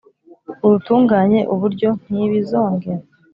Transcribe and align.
urutunganye 0.65 1.39
uburyo 1.53 1.89
ntibi 2.07 2.37
zongera 2.49 3.03